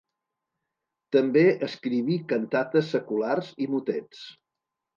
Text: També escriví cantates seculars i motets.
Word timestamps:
També 1.15 1.43
escriví 1.67 2.17
cantates 2.33 2.89
seculars 2.97 3.55
i 3.67 3.71
motets. 3.77 4.27